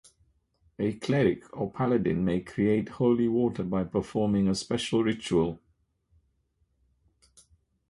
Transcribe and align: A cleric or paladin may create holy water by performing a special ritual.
A 0.79 0.93
cleric 0.93 1.55
or 1.55 1.71
paladin 1.71 2.25
may 2.25 2.39
create 2.41 2.89
holy 2.89 3.27
water 3.27 3.61
by 3.61 3.83
performing 3.83 4.47
a 4.47 4.55
special 4.55 5.03
ritual. 5.03 5.61